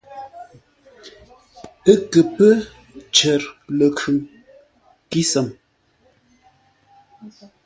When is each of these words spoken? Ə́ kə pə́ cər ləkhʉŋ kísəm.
Ə́ 1.91 1.97
kə 2.11 2.19
pə́ 2.35 2.51
cər 3.15 3.41
ləkhʉŋ 3.77 4.17
kísəm. 5.09 5.47